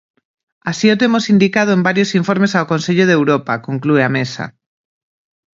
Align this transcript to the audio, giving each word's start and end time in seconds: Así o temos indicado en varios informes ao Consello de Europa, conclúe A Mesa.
Así 0.71 0.87
o 0.93 0.95
temos 1.01 1.29
indicado 1.33 1.71
en 1.73 1.85
varios 1.87 2.09
informes 2.19 2.51
ao 2.53 2.69
Consello 2.73 3.05
de 3.07 3.15
Europa, 3.19 3.53
conclúe 3.67 4.01
A 4.05 4.09
Mesa. 4.17 4.45